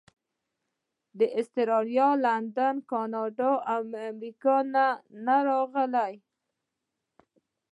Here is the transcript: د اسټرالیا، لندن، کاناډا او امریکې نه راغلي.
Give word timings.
د 1.19 1.21
اسټرالیا، 1.39 2.09
لندن، 2.25 2.75
کاناډا 2.91 3.51
او 3.73 3.81
امریکې 4.07 4.57
نه 5.25 5.37
راغلي. 5.49 6.13